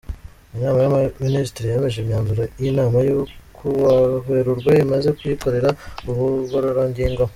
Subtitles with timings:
[0.55, 3.19] Inama y’Abaminisitiri yemeje imyanzuro y’Inama yo
[3.55, 3.93] ku wa
[4.27, 5.69] Werurwe imaze kuyikorera
[6.09, 7.23] ubugororangingo.